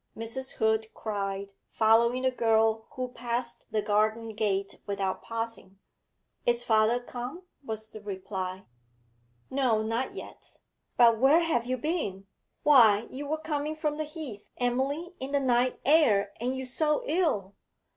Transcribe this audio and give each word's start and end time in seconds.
Mrs. 0.17 0.53
Hood 0.53 0.87
cried, 0.95 1.53
following 1.69 2.23
the 2.23 2.31
girl 2.31 2.87
who 2.93 3.09
passed 3.09 3.67
the 3.69 3.83
garden 3.83 4.29
gate 4.33 4.81
without 4.87 5.21
pausing. 5.21 5.77
'Is 6.43 6.63
father 6.63 6.99
come?' 6.99 7.43
was 7.63 7.91
the 7.91 8.01
reply. 8.01 8.65
'No, 9.51 9.83
not 9.83 10.15
yet. 10.15 10.57
But 10.97 11.19
where 11.19 11.41
have 11.41 11.67
you 11.67 11.77
been? 11.77 12.25
Why, 12.63 13.07
you 13.11 13.27
were 13.27 13.37
coming 13.37 13.75
from 13.75 13.97
the 13.97 14.03
Heath, 14.05 14.49
Emily, 14.57 15.13
in 15.19 15.33
the 15.33 15.39
night 15.39 15.79
air, 15.85 16.33
and 16.41 16.55
you 16.55 16.65
so 16.65 17.03
ill!' 17.05 17.53